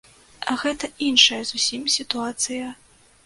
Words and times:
Гэта 0.61 0.89
іншая 1.09 1.37
зусім 1.51 1.85
сітуацыя. 1.99 2.73